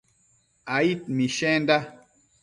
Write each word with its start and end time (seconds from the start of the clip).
aid 0.77 0.99
mishenda 1.15 1.77